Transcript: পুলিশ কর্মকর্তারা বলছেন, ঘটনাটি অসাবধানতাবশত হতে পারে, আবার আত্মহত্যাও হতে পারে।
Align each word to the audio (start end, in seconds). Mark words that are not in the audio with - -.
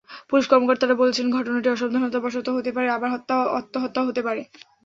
পুলিশ 0.29 0.45
কর্মকর্তারা 0.47 0.95
বলছেন, 0.95 1.25
ঘটনাটি 1.31 1.67
অসাবধানতাবশত 1.69 2.47
হতে 2.49 2.71
পারে, 2.75 2.87
আবার 2.91 3.09
আত্মহত্যাও 3.59 4.07
হতে 4.09 4.21
পারে। 4.27 4.41